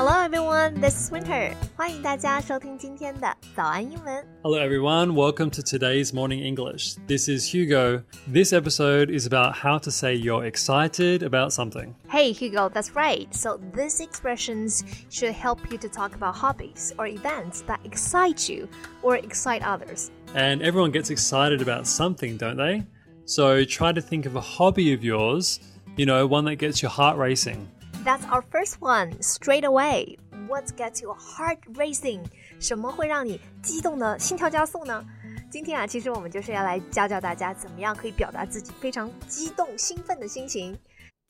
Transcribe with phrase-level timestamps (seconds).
[0.00, 1.54] Hello everyone, this is Winter.
[1.76, 4.26] 欢迎大家收听今天的早安英文。
[4.42, 5.12] Hello, everyone.
[5.12, 6.96] Welcome to today's Morning English.
[7.06, 8.02] This is Hugo.
[8.26, 11.94] This episode is about how to say you're excited about something.
[12.08, 13.26] Hey Hugo, that's right.
[13.34, 18.68] So these expressions should help you to talk about hobbies or events that excite you
[19.02, 20.10] or excite others.
[20.34, 22.84] And everyone gets excited about something, don't they?
[23.24, 25.58] So try to think of a hobby of yours,
[25.96, 27.68] you know, one that gets your heart racing.
[28.03, 30.17] That's our first one, straight away.
[30.47, 32.25] What gets your heart racing?
[32.59, 35.05] 什么会让你激动的心跳加速呢？
[35.51, 40.75] 今天啊，其实我们就是要来教教大家怎么样可以表达自己非常激动、兴奋的心情。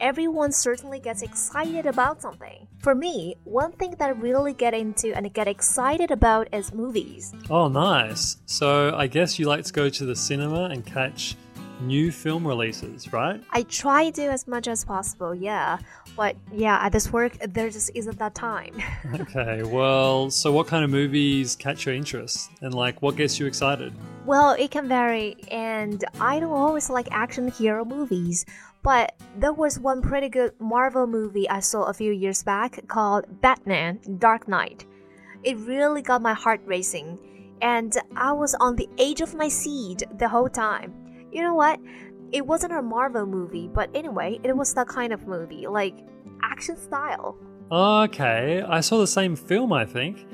[0.00, 2.68] Everyone certainly gets excited about something.
[2.78, 7.34] For me, one thing that I really get into and get excited about is movies.
[7.50, 8.36] Oh, nice.
[8.46, 11.34] So I guess you like to go to the cinema and catch
[11.80, 13.42] new film releases, right?
[13.50, 15.78] I try to as much as possible, yeah.
[16.16, 18.74] But yeah, at this work, there just isn't that time.
[19.20, 22.50] Okay, well, so what kind of movies catch your interest?
[22.60, 23.92] And like, what gets you excited?
[24.26, 28.44] well, it can vary, and I don't always like action hero movies.
[28.82, 33.40] But there was one pretty good Marvel movie I saw a few years back called
[33.40, 34.86] Batman Dark Knight.
[35.42, 37.18] It really got my heart racing,
[37.60, 40.94] and I was on the edge of my seat the whole time.
[41.32, 41.78] You know what?
[42.32, 45.94] It wasn't a Marvel movie, but anyway, it was that kind of movie, like
[46.42, 47.36] action style.
[47.70, 50.26] Okay, I saw the same film, I think.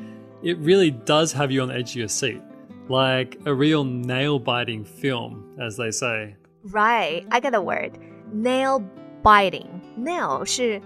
[0.43, 2.43] It really does have you on the edge of your seat.
[2.89, 6.37] Like a real nail biting film, as they say.
[6.65, 7.99] Right, I got the word.
[8.35, 8.83] Nail
[9.23, 9.69] biting.
[9.97, 10.83] Nail 是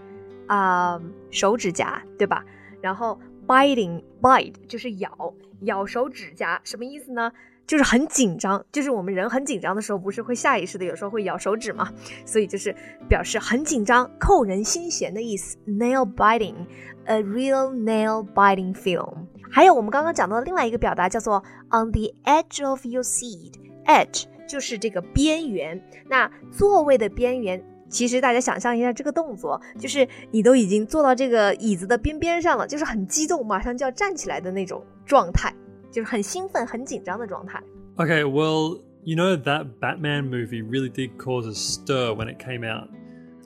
[0.46, 1.00] 啊、
[1.30, 2.44] 手指甲，对吧？
[2.80, 7.32] 然后 biting bite 就是咬咬手指甲，什么意思呢？
[7.66, 11.92] 就是很紧张，就是我们人很紧张的时候，不是会下意识的有时候会咬手指嘛，
[12.24, 12.74] 所以就是
[13.08, 15.58] 表示很紧张、扣人心弦的意思。
[15.66, 19.26] Nail biting，a real nail biting film。
[19.50, 23.52] 还有我们刚刚讲到的另外一个表达叫做 on the edge of your seat
[23.84, 24.24] edge。
[24.47, 27.63] edge 就是这个边缘，那座位的边缘。
[27.89, 35.53] 其实大家想象一下这个动作，就是你都已经坐到这个椅子的边边上了，就是很激动，马上就要站起来的那种状态，
[35.91, 37.61] 就是很兴奋、很紧张的状态。
[37.97, 42.63] Okay, well, you know, that Batman movie really did cause a stir when it came
[42.63, 42.89] out.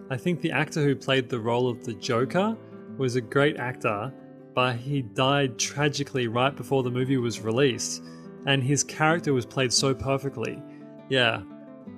[0.10, 2.56] I think the actor who played the role of the Joker
[2.98, 4.14] was a great actor,
[4.56, 8.02] but he died tragically right before the movie was released,
[8.46, 10.58] and his character was played so perfectly.
[11.10, 11.42] Yeah.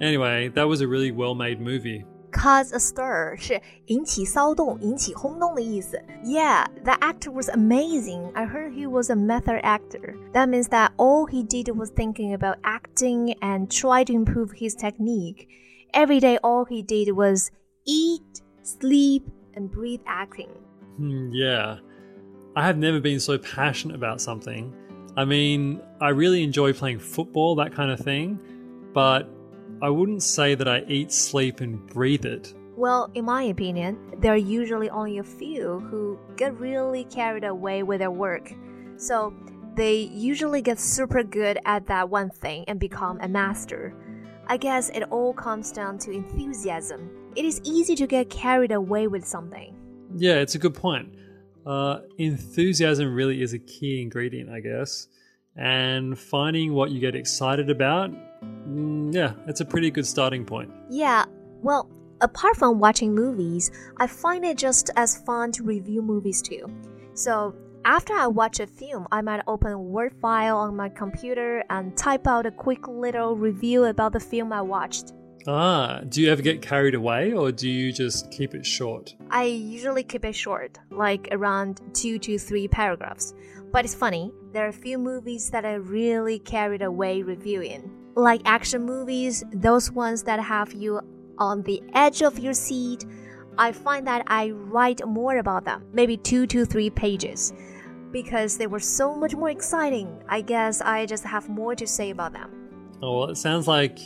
[0.01, 2.05] Anyway, that was a really well made movie.
[2.31, 5.99] Cause a stir 是引起骚动、引起轰动的意思。
[6.23, 8.31] Yeah, that actor was amazing.
[8.33, 10.15] I heard he was a method actor.
[10.33, 14.75] That means that all he did was thinking about acting and try to improve his
[14.75, 15.47] technique.
[15.91, 17.49] Every day, all he did was
[17.85, 19.23] eat, sleep,
[19.55, 20.49] and breathe acting.
[20.97, 21.79] Hmm, yeah.
[22.55, 24.71] I have never been so passionate about something.
[25.17, 28.39] I mean, I really enjoy playing football, that kind of thing,
[28.94, 29.28] but
[29.82, 32.54] I wouldn't say that I eat, sleep, and breathe it.
[32.76, 37.82] Well, in my opinion, there are usually only a few who get really carried away
[37.82, 38.52] with their work.
[38.96, 39.34] So
[39.76, 43.94] they usually get super good at that one thing and become a master.
[44.46, 47.10] I guess it all comes down to enthusiasm.
[47.36, 49.76] It is easy to get carried away with something.
[50.16, 51.14] Yeah, it's a good point.
[51.66, 55.08] Uh, enthusiasm really is a key ingredient, I guess.
[55.56, 58.10] And finding what you get excited about,
[58.42, 60.70] mm, yeah, it's a pretty good starting point.
[60.90, 61.24] Yeah,
[61.62, 61.88] well,
[62.20, 66.66] apart from watching movies, I find it just as fun to review movies too.
[67.14, 67.54] So,
[67.84, 71.96] after I watch a film, I might open a Word file on my computer and
[71.96, 75.12] type out a quick little review about the film I watched.
[75.46, 79.14] Ah, do you ever get carried away or do you just keep it short?
[79.30, 83.34] I usually keep it short, like around two to three paragraphs.
[83.70, 87.90] But it's funny, there are a few movies that I really carried away reviewing.
[88.14, 91.00] Like action movies, those ones that have you
[91.38, 93.04] on the edge of your seat.
[93.58, 97.52] I find that I write more about them, maybe two to three pages.
[98.12, 102.10] Because they were so much more exciting, I guess I just have more to say
[102.10, 102.50] about them.
[103.02, 103.98] Oh, well, it sounds like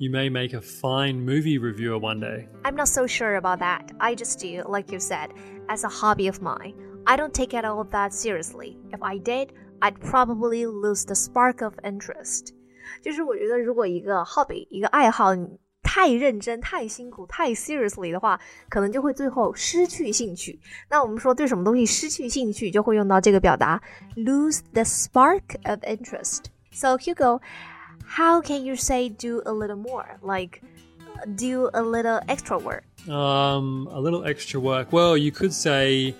[0.00, 2.48] you may make a fine movie reviewer one day.
[2.64, 3.92] I'm not so sure about that.
[3.98, 5.30] I just do, like you said,
[5.68, 6.74] as a hobby of mine.
[7.06, 8.76] I don't take it all that seriously.
[8.92, 12.52] If I did, I'd probably lose the spark of interest.
[13.02, 20.58] 就是我觉得如果一个 hobby 一个爱好你太认真、太辛苦、太 seriously 的话，可能就会最后失去兴趣。
[20.90, 23.80] 那我们说对什么东西失去兴趣，就会用到这个表达
[24.16, 27.40] lose the spark of interest。So Hugo,
[28.05, 30.17] how can you say do a little more?
[30.21, 30.61] Like
[31.35, 32.83] do a little extra work.
[33.09, 34.91] Um, a little extra work.
[34.91, 36.15] Well, you could say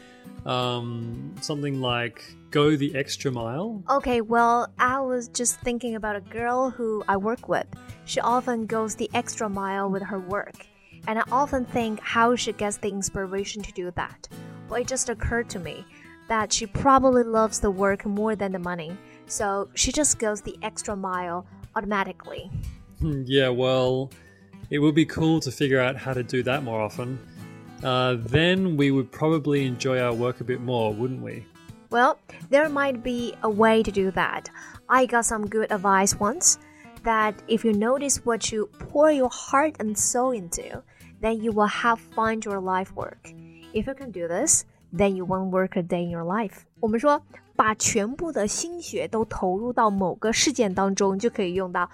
[0.45, 3.83] um, something like go the extra mile.
[3.89, 7.67] Okay, well, I was just thinking about a girl who I work with.
[8.05, 10.65] She often goes the extra mile with her work,
[11.07, 14.27] and I often think how she gets the inspiration to do that.
[14.69, 15.85] Well, it just occurred to me
[16.27, 18.97] that she probably loves the work more than the money,
[19.27, 22.50] so she just goes the extra mile automatically.
[23.00, 24.10] Hmm, yeah, well,
[24.70, 27.18] it would be cool to figure out how to do that more often.
[27.84, 31.44] Uh, then we would probably enjoy our work a bit more, wouldn't we?
[31.90, 32.18] Well,
[32.50, 34.48] there might be a way to do that.
[34.88, 36.58] I got some good advice once
[37.04, 40.82] that if you notice what you pour your heart and soul into,
[41.20, 43.32] then you will have find your life work.
[43.72, 46.64] If you can do this, then you won't work a day in your life.
[46.80, 47.22] 我们说，
[47.60, 51.88] 把全部的心血都投入到某个事件当中，就可以用到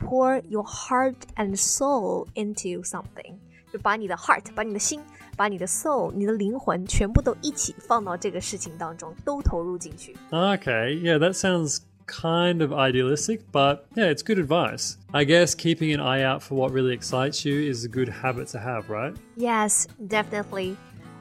[0.00, 3.34] pour your heart and soul into something，
[3.72, 5.00] 就把你的 heart，把你的心，
[5.36, 10.16] 把你的 soul，你的灵魂，全部都一起放到这个事情当中，都投入进去。
[10.30, 14.94] Okay, yeah, that sounds kind of idealistic, but yeah, it's good advice.
[15.10, 18.46] I guess keeping an eye out for what really excites you is a good habit
[18.52, 19.14] to have, right?
[19.36, 20.76] Yes, definitely.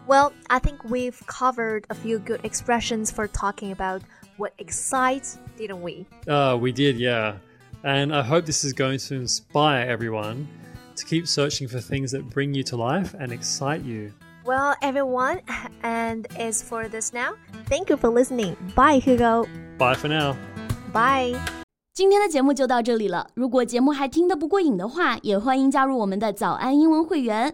[0.08, 4.02] Well, I think we've covered a few good expressions for talking about
[4.38, 6.06] what excites, didn't we?
[6.28, 7.34] Uh, we did, yeah.
[7.84, 10.48] And I hope this is going to inspire everyone
[10.96, 14.12] to keep searching for things that bring you to life and excite you.
[14.46, 15.42] Well, everyone,
[15.84, 17.34] and as for this now,
[17.68, 18.56] thank you for listening.
[18.76, 19.46] Bye, Hugo.
[19.78, 20.38] Bye for now.
[20.94, 21.38] Bye.
[21.94, 23.28] 今天的节目就到这里了。
[23.34, 27.54] 如果节目还听得不过瘾的话，也欢迎加入我们的早安英文会员。